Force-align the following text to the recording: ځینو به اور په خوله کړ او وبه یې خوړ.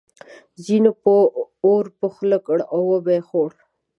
ځینو 0.65 0.91
به 1.01 1.17
اور 1.65 1.85
په 1.99 2.07
خوله 2.13 2.37
کړ 2.45 2.57
او 2.73 2.79
وبه 2.91 3.11
یې 3.17 3.21
خوړ. 3.27 3.51